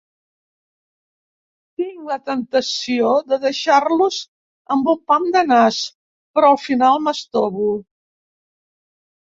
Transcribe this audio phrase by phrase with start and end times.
[1.81, 4.17] Tinc la temptació de deixar-los
[4.77, 5.79] amb un pam de nas,
[6.39, 7.71] però al final m'estovo.